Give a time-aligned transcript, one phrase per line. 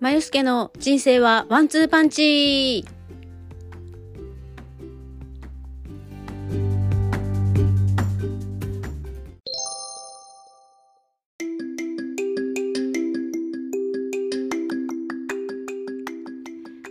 [0.00, 2.86] まゆすけの人生はワンツーパンチ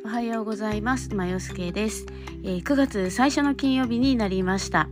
[0.05, 1.15] おはようございます。
[1.15, 2.05] まゆすけです、
[2.43, 4.87] えー9月最初の金曜日になりました。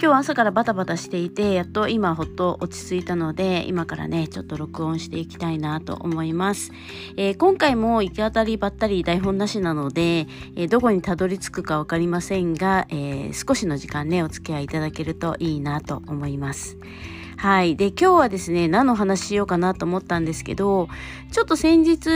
[0.00, 6.70] 今日朝からバタバタしていてやっと今ほっと落ち着いたので今からねちょっと録音していきたいなと思います、
[7.16, 16.78] えー今回も行き当たりばったり台本なしなので、えーどこにたどり着くか分かりませんが、えー少しの時間ねお付き合いいただけるといいなと思います。
[17.38, 17.76] はい。
[17.76, 20.88] で、今日はですね、何の話しようかなと思ったんですけど、
[21.30, 22.10] ちょっと先日、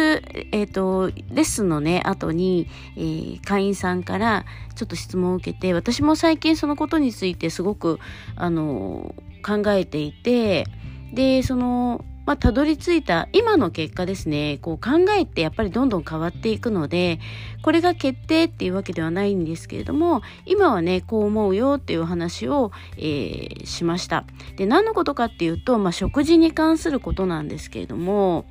[0.51, 4.45] えっ、と、レッスンのね、後に、えー会員さんから
[4.75, 8.01] ちょっと質問を受けて、私も最近そのことについてすごく、
[8.35, 9.15] あの、
[9.47, 10.67] 考えていて、
[11.13, 17.19] で、その、まあ、たどり着いた今の結果ですね、こう考えってやっぱりどんどん変わっていくので、
[17.63, 24.25] これが決定っていうわけではないんですけれども、今はね、こう思うよっていう話を、えーしました。
[24.57, 28.47] で、何のことかっていうと、まあ、食事に関することなんですけれども、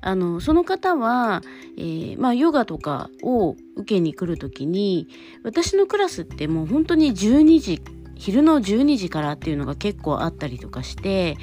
[0.00, 1.42] あの、その方は、
[1.78, 5.08] えーまあ、ヨガとかを受けに来るときに、
[5.44, 7.82] 私のクラスってもう本当に12時、
[8.16, 11.36] 昼の12時からっていうのが結構あったりとかして、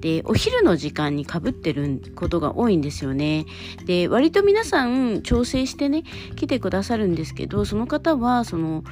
[0.00, 3.46] で、お昼の時間に被ってることが多いんですよね。
[3.86, 6.04] で、割と皆さん調整してね、
[6.36, 8.84] 来てくださるんですけど、その方は、その、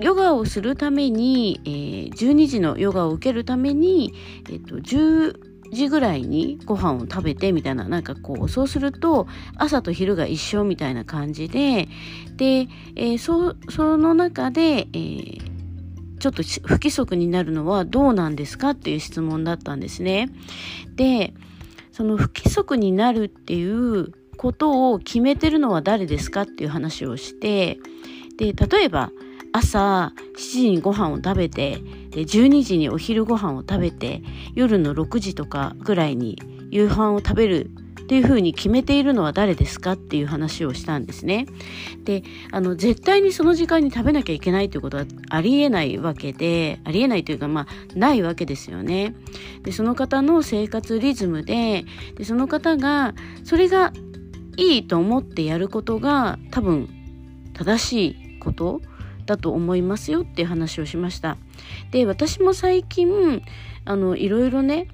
[0.00, 4.12] ヨガをするために、えー12時のヨガを受けるために、
[4.50, 5.38] えっと、10
[5.72, 11.88] 時ぐらいにご飯を食べてみたいな、なんかこう、そうすると朝と昼が一緒みたいな感じで、
[12.36, 15.53] で、えーそその中で、えー
[16.18, 20.30] ちょっと不規則になるのはどうなんですかっていう質問だったんですね。
[20.96, 21.34] で、
[21.92, 27.78] その不規則になるっていうことを決めてるのは誰ですかっていう話をして、
[28.36, 29.10] で、例えば
[29.52, 31.78] 朝7時にご飯を食べて、
[32.10, 34.22] で12時にお昼ご飯を食べて、
[34.54, 36.36] 夜の6時とかぐらいに
[36.70, 37.70] 夕飯を食べる
[38.04, 41.46] っていうふうに決めているのは誰ですかっていう話をしたんですね。
[42.04, 42.22] で、
[42.52, 49.14] あの、絶対にその時間に食べなきゃいけないということはありえないわけで、ありえないというか、まあ、ないわけですよね。
[49.62, 53.92] で、その方の生活リズムで、で、その方が、それが
[54.58, 56.88] いいと思ってやることが多分
[57.54, 58.82] 正しいこと
[59.24, 61.38] だと思いますよっていう話をしました。
[61.90, 63.42] で、私も最近、
[63.86, 64.88] あの、いろいろね、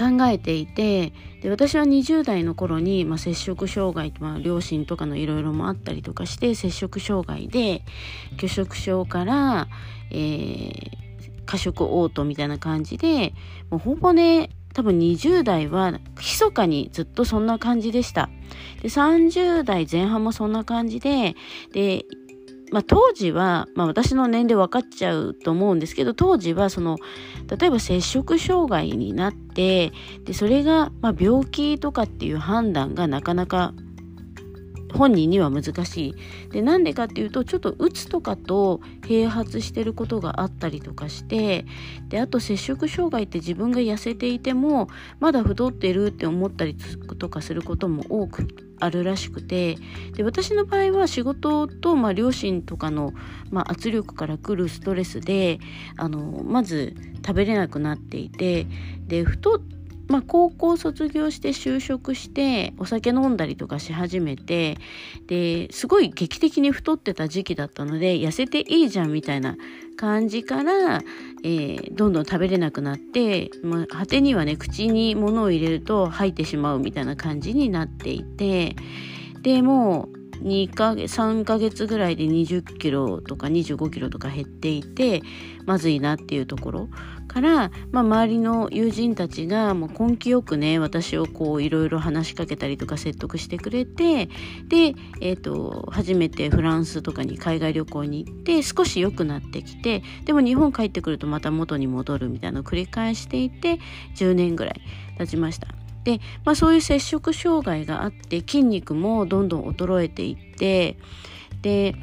[0.00, 1.12] 考えていて
[1.42, 7.82] で私は20代の頃に、まあ、摂食障害、まあ、両親とかのいろいろもあったりとかして摂食障害で
[8.38, 9.68] 拒食症から、
[10.10, 11.00] えー
[11.50, 13.34] 過食嘔吐みたいな感じで
[13.70, 18.30] もうほぼね多分20代は密かにずっとそんな感じでした。
[18.82, 21.34] で30代前半もそんな感じで
[21.72, 22.04] で
[22.70, 26.98] まあ、当時は、まあ、私の年齢分かっちゃうと思うんですけど当時はその
[27.58, 29.92] 例えば摂食障害になって
[30.24, 33.74] でそれが、まあ、病気とかっていう判断がなかなか
[34.92, 36.14] 本人には難しい。
[36.50, 41.64] でなんでかっていうとちょっとうつとかと併発してることがあったりとかして
[42.08, 44.88] であと摂食障害って自分が痩せていても
[45.20, 46.76] まだ太ってるって思ったり
[47.18, 49.76] とかすることも多くあるらしくて
[50.14, 53.12] で私の場合は仕事と、まあ、両親とかの、
[53.50, 55.60] まあ、圧力からくるストレスで
[55.96, 58.66] あのまず食べれなくなっていて
[59.06, 59.60] で太っ
[60.10, 64.76] まあ、高校卒業して就職してお酒飲んだりとかし始めて
[65.28, 69.56] ですごい劇的に太ってた時期だったので痩せていいじゃんみたいな
[69.96, 71.02] 感じから、
[71.44, 78.74] えーどんどん食べれなくなって、まあ、果てにはね口に物を入れると吐いてしまうみたいな感じになっていて
[79.42, 85.22] でもう2か月3ヶ月ぐらいで20キロとか25キロとか減っていて
[85.66, 86.88] まずいなっていうところ
[87.28, 94.26] から、まあ、周りの友人たちがもう根気よくね私をこういろいろ話しかけたりとか説得してくれて
[94.66, 103.78] で、えー、と初めてフランスとかに海外旅行に行って少し良くなってきてでも日本帰ってくるとまた元に戻るみたいなのを繰り返していて
[104.16, 104.80] 10年ぐらい
[105.18, 105.79] 経ちました。
[106.04, 110.96] で、まあ、そういう摂食障害があって筋肉もどんどん衰えていって
[111.62, 111.94] で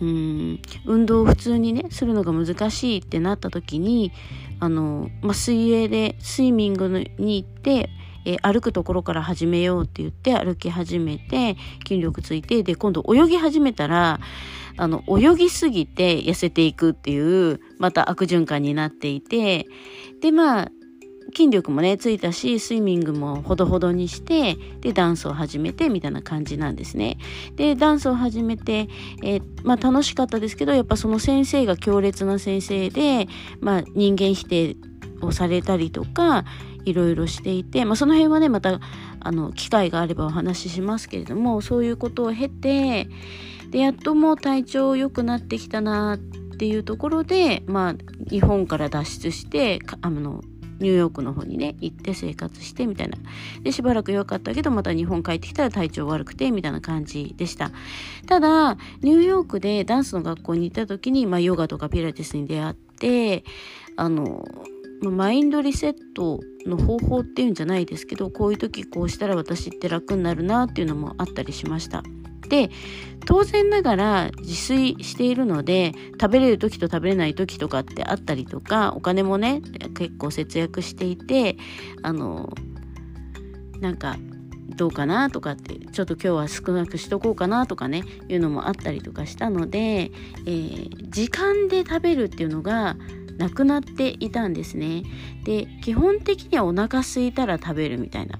[0.00, 4.12] うん運動を普通にねするのが難しいってなった時に
[4.58, 6.88] あの、まあ、水泳でスイミング
[7.18, 7.88] に行って、
[8.26, 11.56] え歩くところから始めようって言って歩き始めて
[11.88, 14.20] 筋力ついてで今度泳ぎ始めたら
[14.76, 19.66] あの泳ぎすぎて痩せていくっていうまた悪循環になっていて
[20.20, 20.70] でまあ
[21.34, 27.18] 筋力もねついたしスイミングもほどほどにしてでダンスを始めてみたいな感じなんですね。
[27.56, 28.88] でダンスを始めて、
[29.22, 33.28] え、まあ、楽しかったですけどやっぱその先生が強烈な先生で、
[33.60, 34.76] まあ、人間否定
[35.22, 36.44] をされたりとか
[36.84, 38.80] いろいろしていて、まあ、その辺はねまた
[39.20, 43.08] あの機会があればお話ししますけれどもそういうことを経て
[43.70, 47.94] でやっともう体調良くなってきたなっていうところで、まあ、
[48.28, 50.42] 日本から脱出してあの
[50.80, 53.18] ニューヨークの方にね行って生活してみたいな。
[53.62, 57.70] でしばらく良かったけどまた日本帰ってきたら体調悪くてみたいな感じでした。
[58.26, 63.44] ただニューヨークでダンスの学校に行った時に、まあ、ヨガとかピラティスに出会って
[63.96, 64.44] あの
[65.02, 72.02] マインドリセットの方法っていうんじゃないですけどこういう時こうしたら私って楽になるなっていうのもあったりしました。
[72.50, 72.70] で
[73.24, 79.62] 当然ながら自炊しているので食べれる時と食べれない時とかってあったりとかお金もね
[79.96, 81.56] 結構節約していて
[82.02, 82.52] あの
[83.80, 84.16] なんか
[84.76, 92.96] どうかなとかってちょっと今日は少なくしとこうかなとかねいうのもあったりとかしたので、えー、時間で食べるっていうのが
[93.36, 95.02] なくなっていたんですね。
[95.44, 98.38] で基本的にはお腹空いたら食べるみたいな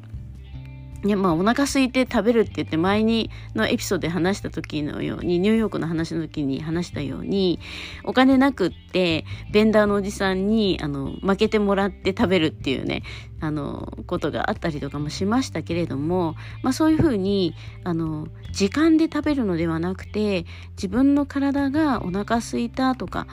[1.02, 7.58] いやまあお腹空いて食べるって言って前にのエピソードで話した時のようにニューヨークの話の時に話したように
[8.05, 13.02] お金なくってベンダーのおじさんにあの負けてもらって食べるっていうね
[13.41, 17.55] あのことがあったりとかもしましたけれども、まあ、そういうふうに
[17.85, 23.26] あの時間で食べるのではなくて自分の体がお腹空いたとか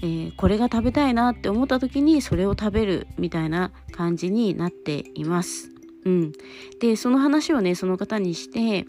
[0.00, 5.77] えー、これが食べたいなって思った時にそれを食べるみたいな感じになっています。
[6.04, 6.32] うん、
[6.80, 8.86] でその話をねその方にして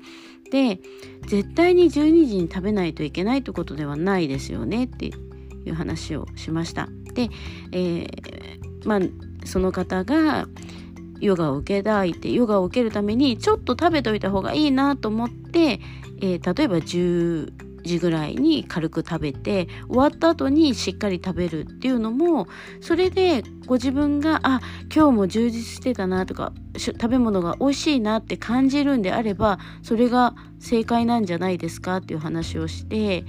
[0.52, 0.80] で
[1.28, 5.12] 絶対に12時に食べないといけないってことではないですよねってい
[5.68, 6.90] う話をしました。
[7.14, 7.30] で、
[7.72, 9.00] えー、まあ
[9.46, 10.48] その方が
[11.20, 15.80] ヨガを受けたいってヨガを受けるためにちょっと食べといた方がいいなと思って、
[16.22, 22.48] えー、例えば10時ぐらいに軽く食べて終わった後にしっかり食べるっていうのも
[22.82, 24.62] それでご自分があ
[24.94, 33.26] 今日も充実してたなとか食べ物が美味しいなって感じるんであればそれが正解なんじゃないですかっていう話をして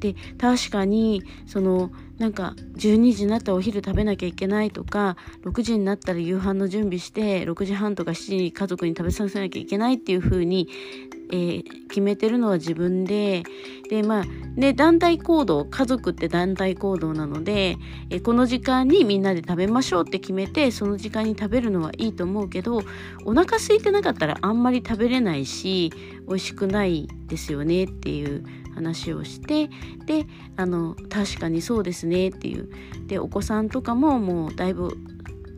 [0.00, 10.68] で確かにそのなんか12時になったらお昼食べなきゃいけないとか6時になったら夕飯の準備して6時半とか7時に家族に食べさせなきゃいけないっていう風に
[11.34, 13.42] えー、決めてるのは自分で
[13.90, 17.76] でまあね団体行動家族って団体行動なので、
[18.08, 22.82] えー、この時間にみんなで食べましょうって決めてその時間に食べるのはいいと思うけど
[23.24, 25.92] お腹空いてなかったらあんまり食べれないし
[26.28, 28.44] 美味しくないですよねっていう
[28.76, 29.68] 話をして
[30.06, 30.26] で
[30.56, 32.68] あの確かにそうですねっていう。
[33.06, 34.96] でお子さんとかももうだいぶ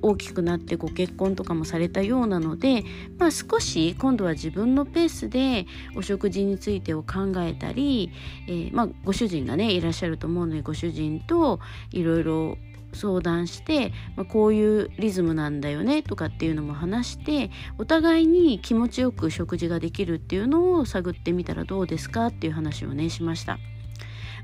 [0.03, 2.85] 大きくなってご結婚とかもされたようなので、
[3.19, 8.11] まあ、少し今度は自分のペースでお食事についてを考えたり、
[8.49, 11.61] えー、まあ、ご主人がねいらっしゃると思うのでご主人と
[11.91, 12.59] いろいろ
[12.93, 23.59] 相談して、まあ、こういうリズムなんだよねとかっていうのも話してお互いに気持ちよく食事ができるっていうのを探ってみたらどうですかっていう話をねしました。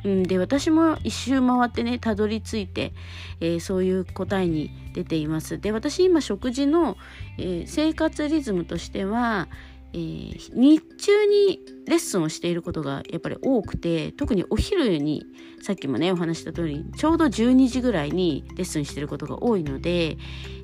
[0.05, 2.93] うん、で私も一周回ってねたどり着いて、
[3.41, 6.97] えー、そういう答えに出ていますで私今食事の、
[7.39, 9.49] えー、生活リズムとしては、
[9.93, 15.25] えー、日中にレッスンをしていることがやっぱり多くて特にお昼に
[15.63, 20.17] さっきもねお話した通りちょうど12時ぐらいにレッスンしてることが多いので、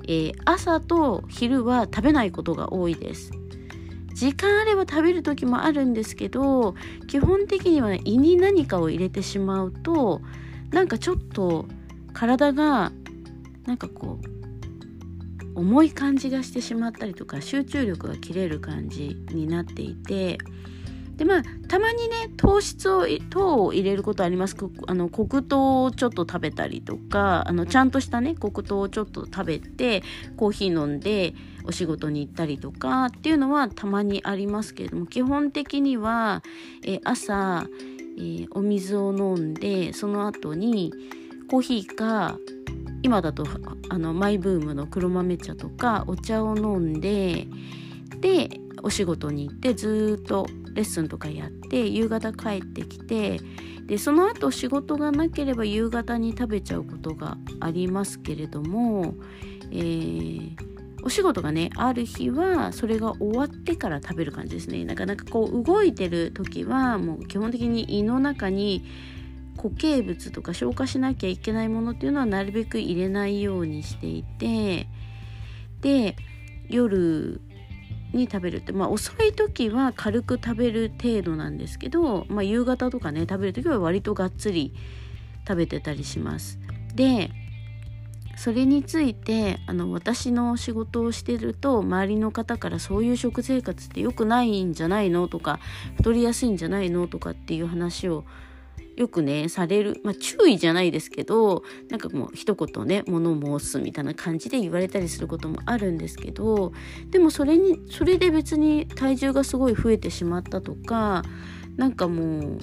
[0.07, 3.31] え朝と昼は食べないことが多いです。
[4.19, 6.75] 時間あれば食べる時もあるんですけど
[7.07, 10.19] 基本的には、ね、胃に何かを入れてしまうと
[10.71, 11.67] なんかちょっと
[12.11, 12.91] 体が
[13.65, 14.19] なんかこ
[15.55, 20.37] う重い感じがしてしまったりとか集中力が切れる感じになっていて
[21.19, 24.55] でまあたまにね糖質を糖を入れることあります。
[24.87, 30.01] あの黒糖をちょっと食べたりとかあのちゃんとしたね黒糖をちょっと食べて
[30.37, 31.35] コーヒー飲んで
[31.65, 36.41] お仕事に行ったりとかっていうのはたまにありますけれども基本的には、
[36.85, 37.67] え朝、
[38.17, 40.93] えー、お水を飲んでその後に
[41.49, 42.37] コーヒーか
[43.03, 43.45] 今だと
[43.89, 47.47] あのマイブームの黒豆茶とかお茶を飲んで
[48.21, 48.49] で
[48.83, 53.39] お仕事に行ってずっとレッスンとかやって夕方帰ってきて
[53.85, 59.15] でその後仕事がなければ夕方に食べちゃうことがありますけれども、
[59.71, 60.55] えー、
[61.03, 64.85] お仕事がねある日はそれが終わってから食べる感じですね。
[64.85, 68.85] なかなかこう動いてる時はもう基本的に胃の中に
[69.57, 74.87] 固形物とか消化しなきゃいけないものっていうのはなるべく入れないようにしていて
[75.81, 76.15] で
[76.69, 77.41] 夜
[78.13, 84.73] に食べるってまあ遅い時は軽く食べる程度なんですけど、まあ、夕方とかね食べる時は割とがっつり
[85.47, 86.59] 食べてたりします。
[86.95, 87.31] で
[88.35, 95.59] それについてあの私の仕事をしてると周りの方からそういう食生活って良くないんじゃないのとか
[95.97, 98.23] 太りやすいんじゃないのとかっていう話を
[98.99, 106.73] よくねされるまあ注意じゃないですけどなんかもう一言ね物申すみたいな感じで言われたりすることもあるんですけど
[107.09, 111.23] でもそれにそれで別に体重がすごい増えてしまったとか
[111.77, 112.59] なんかもう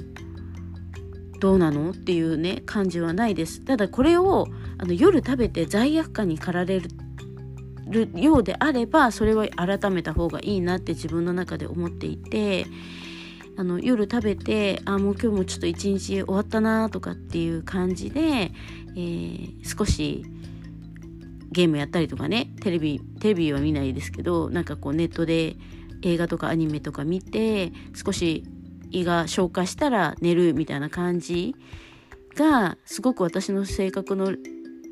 [1.41, 3.63] どうなのっていうね感じはないです。
[3.65, 12.67] ただこれをあの夜食べて罪悪感に駆られるようであればそれは改めた方がいいなって自分の中で思っていて
[13.59, 20.25] あの夜食べてあもう今日もちょっと一日終わったなとかっていう感じで、えー、少し
[21.51, 25.57] ゲームやったりとかねテレビテレビは見ないですけどなんかこうネットで
[26.03, 28.45] 映画とかアニメとか見て少し
[28.91, 31.55] 胃が消化したら寝るみたいな感じ
[32.35, 34.35] がすごく私の性格の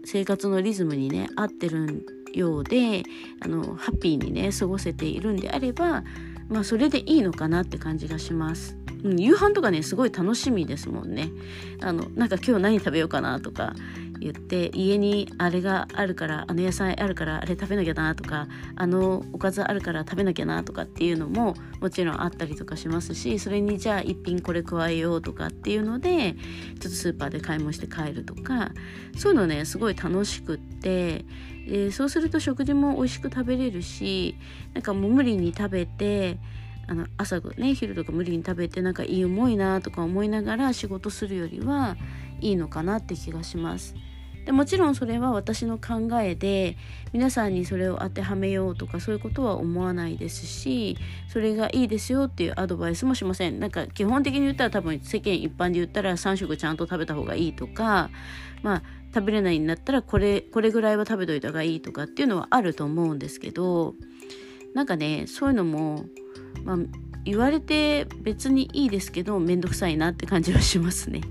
[0.07, 3.03] 生活のリズムにね合ってるようで
[3.41, 6.03] あのハッピーにね過ごせているんであれば
[6.49, 8.77] まあそれでいいのかなって感じがします。
[9.03, 11.31] うん、夕飯とかねすごい楽しみですもんね。
[11.83, 13.75] あのなんか今日何食べようかなとか
[14.25, 26.39] 言って家にあれがあるからあの野菜あるからあれ食べなきゃなとかあのおかずあるから食べなきゃなとかっていうのももちろんあったりとかしますしそれにじゃあ一品これ加えようとかっていうのでちょ
[26.79, 28.71] っとスーパーで買い物して帰るとか
[29.17, 31.27] そういうのねすごい楽しくって
[31.67, 34.37] でそうすると食事も美味しく食べれるし
[34.75, 36.39] なんかもう無理に食べて
[36.87, 41.97] あの朝ね昼とか無理に食べてなんかいい重いなとか思いながら仕事するよりは
[42.41, 43.95] いいのかなって気がします。
[44.45, 46.77] でもちろんそれは私の考えで
[47.13, 50.97] 皆さんにそれを当てはめようとかそういうことは思わないですし
[51.29, 53.59] それがいいですよっていうアドバイスもしません。
[53.59, 58.11] なんか基本的に言ったら多分世間一般で言ったら3食ちゃんと食べた方がいいとか
[58.63, 58.83] まあ
[59.15, 63.95] 食べれないんだったらこれこれぐらいは食べといた方がいいとかっていうのはあると思うんですけど
[64.75, 66.05] なんかねそういうのも、
[66.65, 66.77] まあ、
[67.25, 71.23] 言われて別にいいですけど面倒くさいなって感じはしますね。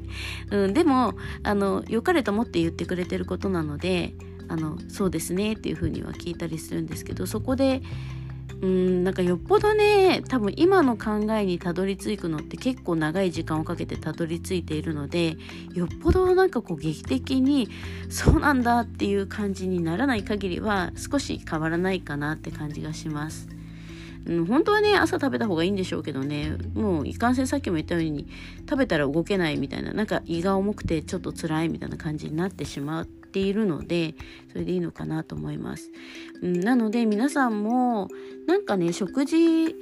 [0.51, 4.13] うん、でもあの良かれと思って言ってくれてることなので
[4.47, 7.81] あのそうですねっていうふうには聞いたりするんですけどそこで
[8.61, 15.35] うんなんかよっぽどね多分今の考えにたどり着くのって結構長い時間をかけてたどり着いているので
[15.73, 17.67] よっぽどなんかこう劇的に
[18.09, 23.49] そうなんだっていう感じにならない限りは少し変わらないかなって感じがします。
[24.25, 26.57] うん、本当はね朝食べた方がいいんでしょうけどね。
[26.73, 28.27] もういかんせんさっきも言ったように
[28.69, 29.93] 食べたら動けないみたいな。
[29.93, 34.15] なんか胃が重くてちょっと辛いみたいな感じになってしまっているので
[34.51, 35.91] それでいいのかなと思います、
[36.41, 38.07] うん、なので皆さんも
[38.47, 39.75] なんかね食事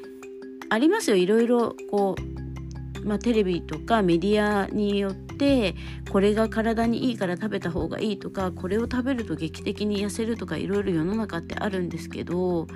[0.70, 1.18] ありますよ。
[1.18, 5.76] いろいろこう、まあ、テレビとかメディアによって
[6.10, 12.68] これが体にいいから食べた方がいいとかこれを食べると劇的に痩せるとかいろいろ世の中ってあるんですけど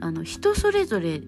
[0.00, 1.22] あの人それぞれ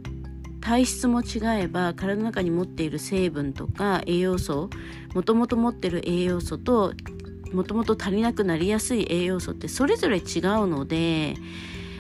[0.60, 4.70] 体質も違えば体の中に持っている成分とか栄養素
[5.14, 6.94] もともと持ってる栄養素と
[7.52, 10.22] もともと足りなくなりやすい栄養素ってそれぞれ違う
[10.66, 11.34] ので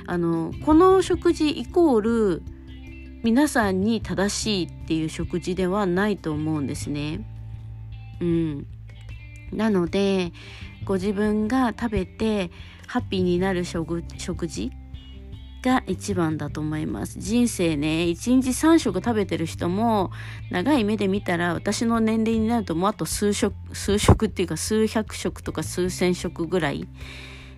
[0.06, 2.42] あのこの食事イコール
[3.22, 7.24] 皆さんに正しいっていう食事ではないと思うんですね。
[8.20, 8.66] うん、
[9.52, 10.32] なので
[10.84, 12.50] ご自分が食べて
[12.86, 14.02] ハッピーになる食
[14.46, 14.72] 事
[15.62, 17.18] が一番だと思います。
[17.18, 20.10] 人生ね、1日3食食べてる人も、
[20.50, 26.86] 長い目で見たら私の年齢になるともうあと数食、数食っていうか数百食とか数千食ぐらい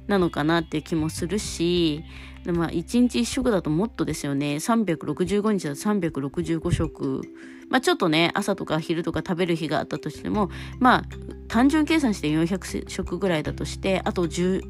[0.07, 2.05] なのかなっていう気もするし、
[2.53, 4.57] まあ、1日1食だともっとですよね。
[4.57, 7.23] 365日だと365食。
[7.71, 11.03] まあちょっとね、朝とか昼とか食べる日があったとしても、まあ
[11.49, 14.63] 単純計算して400食ぐらいだとして、あと10、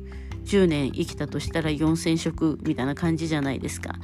[0.45, 3.95] 10年生きたとしたら4,000食みたいな感じじゃないですか。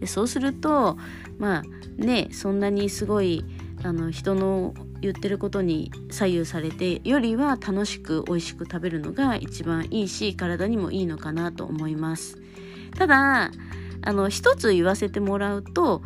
[0.00, 0.96] でそうすると
[1.38, 1.62] まあ
[1.96, 3.44] ねそんなにすごい
[3.84, 12.38] あの人の言ってることに左右されてよりは楽しく美味しく食べるのが一番いいし体にもいいのかなと思います。
[12.96, 13.50] ただ
[14.04, 16.02] あの一つ言わせてもらうと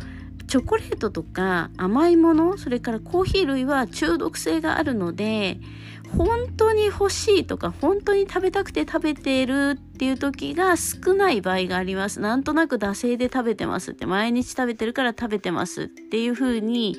[0.46, 5.58] チョコレートとか甘いものそれからコーヒー類は中毒性があるので
[6.16, 12.20] 本当に欲しいとか本当に食べたくて食べてるっていう時が少ない場合があります。
[12.20, 16.96] なんとなく惰性で食べてますって毎日食べてるから食べてますっていう風に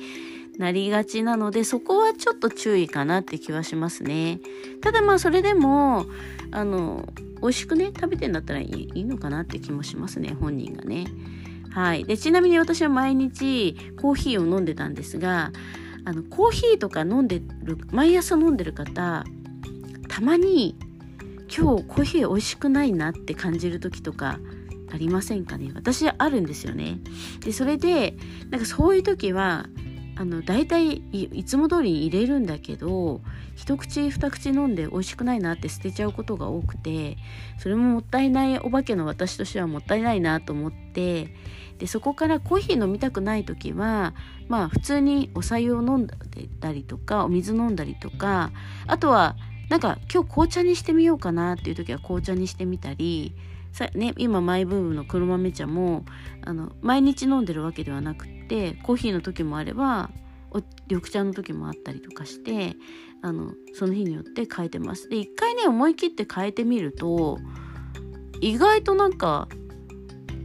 [0.58, 4.40] なりがちなのでそこはちょっと注意かなって気はしますね。
[4.82, 6.06] ただまあそれでも
[6.50, 7.08] あの
[7.40, 11.06] 美味しくね食べてんだったらいいいいのかなって気もしますね本人がね。
[11.70, 15.52] はい、でちなみに私は毎日コーヒーを飲んでたんですが
[16.08, 19.24] あのコーヒーとか飲んでる毎朝飲んでる方
[20.08, 20.74] たまに
[21.54, 24.38] 今日コーヒー美味しくないなって感じる時とか
[24.90, 25.70] ありませんかね？
[25.74, 26.98] 私あるんですよね。
[27.40, 28.16] でそれで
[28.48, 29.66] なんかそういう時は
[30.18, 33.20] あの大体いつも通りに入れるんだけど
[33.54, 37.16] 一口二口飲んで美味しくないなって捨てちゃうことが多くて
[37.56, 41.32] それももったいないお化けの私としてはもったいないなと思って
[41.78, 44.12] でそこからコーヒー飲みたくない時は
[44.48, 46.14] まあ普通にお茶を飲んで
[46.60, 48.50] たりとかお水飲んだりとか
[48.88, 49.36] あとは
[49.68, 53.36] なんか今日紅茶にしてみようかなっていう時は紅茶にしてみたり
[53.70, 56.04] さ、ね、今マイブームの黒豆茶も
[56.44, 60.10] あの毎日飲んでるわけではなくってコーヒーの時もあれば
[60.88, 62.74] 緑茶の時もあったりとかして
[63.20, 65.08] あのその日によって変えてます。
[65.08, 67.38] で一回ね思い切って変えてみると
[68.40, 69.48] 意外となんか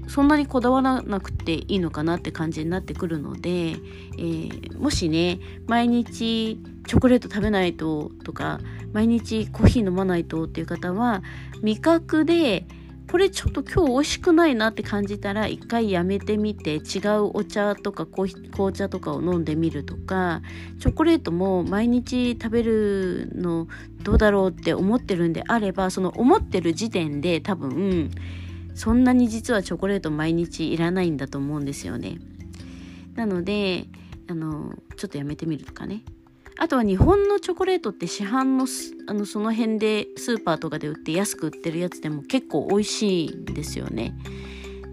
[0.08, 8.60] そんなにこだわらなくていいのかなって感じになってくるので、えー、もしね毎日チョコレート食べないととか
[8.92, 11.24] 毎日コーヒー飲まないとっていう方は
[11.62, 12.68] 味覚で
[13.10, 18.34] これちょっと今日美味しくないなって感じたら一回やめてみて違うお茶とか紅
[18.74, 20.42] 茶とかを飲んでみるとか
[20.80, 23.68] チョコレートも毎日食べるの
[24.02, 28.10] どうだろうって思ってるんであればその思ってる時点で多分
[28.74, 32.18] そんなに実はチョコレート毎日いらないんだと思うんですよね。
[33.16, 33.86] なので
[34.28, 36.04] あのちょっとやめてみるとかね。
[36.58, 38.68] あとは日本のチョコレートって市販の
[39.08, 44.16] あのその辺でスーパーとかで売って安く売ってるやつでも結構美味しいんですよね。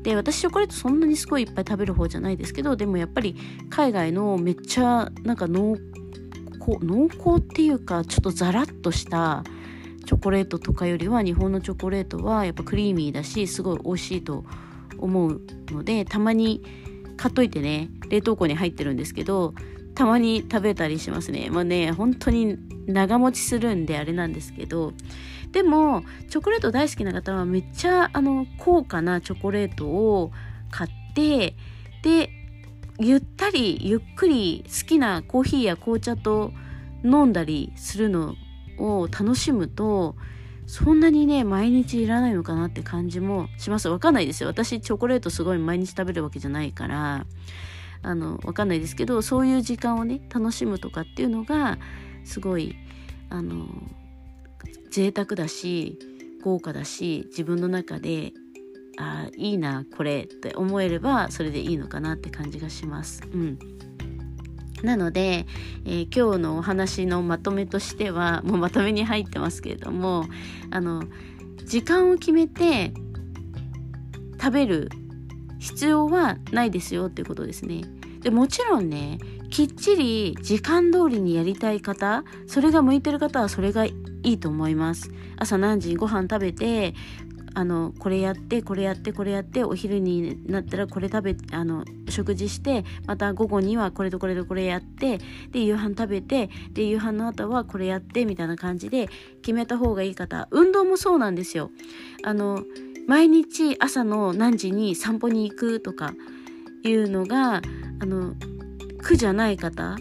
[0.02, 3.36] で私チョコレートそんなにすごいいっぱい食べる方じゃないですけどでもやっぱり
[3.68, 9.44] 海外のめっちゃなんか濃厚っていうかちょっとザラッとした
[10.06, 14.44] チョコレートとかよりは日本のチョコレートはやっぱクリーミーだしすごい美味しいと
[14.98, 16.62] 思うのでたまに
[17.16, 19.54] 買っといてね冷凍庫に入ってるんですけど
[20.00, 21.50] たまに食べたりしますね。
[21.50, 24.95] まあね本当に長持ちするんであれなんですけど。
[25.52, 30.32] でもチョコレート大好きな方はめっちゃあの高価なチョコレートを
[30.71, 31.54] 買って
[32.02, 32.30] で
[32.99, 36.52] ゆったりゆっくり好きなコーヒーや紅茶と
[37.04, 38.36] 飲んだりするの
[38.78, 40.17] を楽しむと
[40.67, 43.91] そんなにね毎日いらないのかなって感じもします。
[43.91, 44.49] わかんないですよ。
[44.49, 47.26] 私チョコレートすごい毎日食べるわけじゃないから。
[48.02, 51.78] あのわかんないですけどそういう時間をね楽しむとかっていうのが
[52.25, 52.76] すごい
[53.28, 53.67] あの
[54.91, 55.99] 贅沢だし
[56.43, 58.32] 豪華だし自分の中で
[58.99, 63.23] あいいなこれって思えればそれでいいのかなって感じがします。
[63.32, 63.58] うん
[64.82, 65.47] なので、
[65.84, 70.25] えー、今日のお話のまとめとしてはもうまとめに入ってますけれども
[70.71, 71.04] あの
[71.65, 72.95] 時間を決めて
[74.41, 74.89] 食べる
[75.60, 77.82] 必要はないですよっていうことですね。
[78.20, 79.18] でもちろんね
[79.50, 85.10] きっちり時間通りにやりたい方それが向いてる方はそれがいいと思います。
[85.36, 86.94] 朝何時にご飯食べて
[87.54, 95.18] あのこれやってこれやってこれやってお昼になったらこれ食べあの食事してまた午後にはこれとこれとこれやって
[95.50, 99.08] で夕飯食べてで夕飯の後はこれやってみたいな感じで
[99.42, 100.46] 決めた方がいい方。
[100.50, 101.70] 運動もそうなんですよ。
[102.23, 102.62] あの
[103.06, 106.15] 毎日朝の何時に散歩に行くとか
[106.84, 107.63] いうのが
[108.00, 108.34] あの
[109.02, 109.97] 苦じゃない方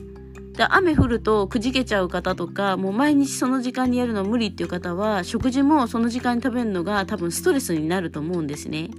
[0.53, 8.89] で雨降るとくじけちゃう方とかもう毎日その時間にやるの無理っていう方は食事もその時間に食べるのが多分ストレスになると思うんですね。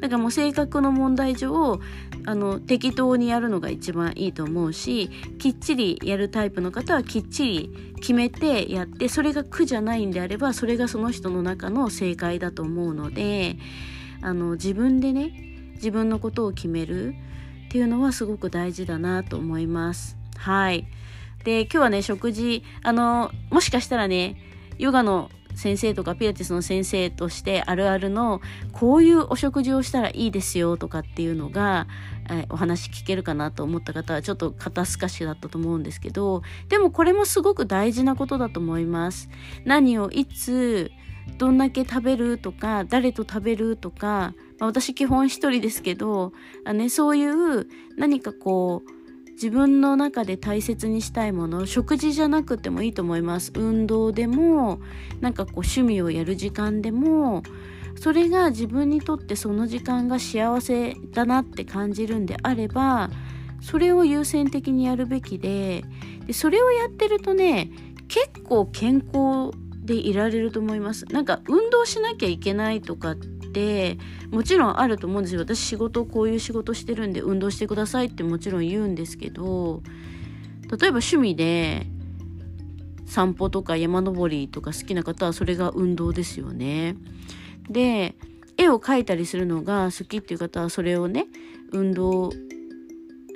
[0.00, 1.80] だからもう性格の問題上
[2.26, 5.08] あの適当にやるのが一番いいと思うし
[5.38, 13.56] きっちりやるタイプの方はきっちり決めてやってそれが苦じゃないんであればそれがその人の中の正解だと思うので
[14.20, 17.14] あの自分でね自分のことを決める
[17.66, 20.16] っていうのはすごく大事だなと思います。
[20.36, 20.86] はい。
[21.44, 24.36] で、今日はね、食事、あの、もしかしたらね、
[24.78, 28.40] ヨガの先生とかピラティスの先生としてあるあるの
[28.72, 31.86] こういうお食事をしたらいいですよとかっていうのが、
[32.28, 39.28] えお話聞けるかなと思った方はちょっと肩透かしだったと思うんですけどでもこれもすごく大事なことだと思います。
[39.64, 40.90] 何をいつ
[41.38, 46.32] どんだけ食べるとか誰と食べるとか、まあ、私基本一人ですけど
[46.64, 47.66] あ、ね、そういう
[47.96, 48.95] 何かこう
[49.36, 53.52] 自分の中で大切にしたいもの食事じゃなくてもいいと思います。
[53.54, 54.80] 運動でも
[55.20, 57.42] なんかこう趣味をやる時間でも
[57.96, 63.10] それが自分にとってその時間が幸せだなって感じるんであれば
[63.60, 65.84] それを優先的にやるべきで
[66.26, 67.70] でそれをやってるとね
[68.08, 69.50] 結構健康
[69.84, 71.04] でいられると思います。
[71.06, 73.35] なんか運動しなきゃいけないとかって
[74.30, 79.82] もちろんあると思うんですよ私仕事こういう仕事してるんで運動してくださいってもちろん言うんですけど
[80.62, 81.86] 例えば趣味で
[83.06, 86.96] 散歩とか山登りとか好きな方はそれが運動ですよね。
[87.70, 88.16] で
[88.58, 91.26] 絵を描いたりするのが好きっていう方はそれをね
[91.72, 92.30] 運動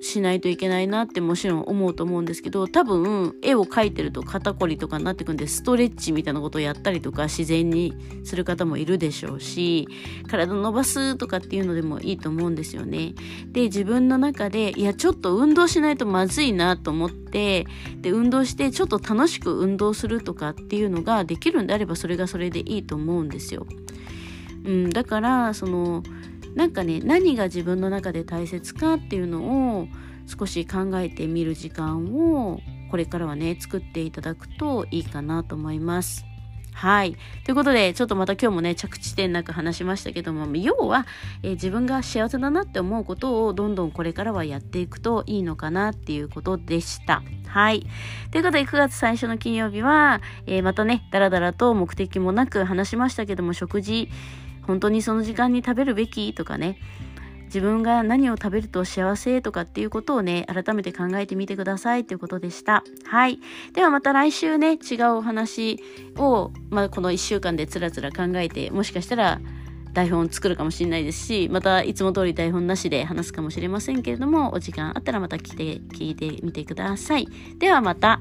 [0.00, 9.88] しないといけないなってもちろん思うと思うんですけど多分絵を描いてると肩こりとかになってくんでストレッチみたいなことをやったりとか自然にする方もいるでしょうし
[10.28, 13.14] 体伸ばすとかっていうのでもいいと思うんですよね。
[13.52, 17.66] で自分の中でいやちょっと運動しないとまずいなと思って
[18.00, 23.66] で運動してちょっと楽しく運動するとかっていうのができるんであればそれがそれでいいと思うんですよ。
[24.64, 26.02] うん、だからその
[26.54, 29.88] なんかね何が自分の中で大切かっていうのを
[30.26, 32.60] 少し考えてみる時間を
[32.90, 36.24] これからはね作っていただくといいかなと思います。
[36.72, 37.16] はい。
[37.44, 41.06] ということで、ちょっとまた今日もね、着地点なく話しましたけども、要は、
[41.42, 47.22] えー、自分が幸せだなって思うことをどんどんこれからはやっていくといいのかなっていうことでした。
[47.46, 47.86] はい。
[48.30, 54.08] ということで、9月最初の金曜日は、えー、またね、だらだらと目的もなく話しましたけども、食事、
[54.70, 56.78] 本当にその時間に食べるべきとかね
[57.46, 62.84] 自分が何を食べると幸せとかっていうことをね改めて考えてみてくださいということでした。
[63.04, 63.40] はい。
[63.72, 65.82] ではまた来週ね違うお話
[66.16, 69.40] を、まあ、この1週間でつらつら考えてもしかしたら
[69.92, 77.26] 台本作るかもしれないですしまたいつも通り台本なしで話すかもしれませんけれどもお時間あったらまた来て聞いてみてください。
[77.58, 78.20] ではまた。